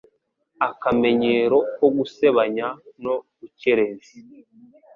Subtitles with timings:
[0.67, 2.67] Akamenyero ko gusebanya
[3.03, 4.11] no gukerensa